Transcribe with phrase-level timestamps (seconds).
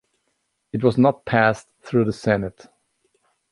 [0.73, 2.65] It was not passed through the Senate.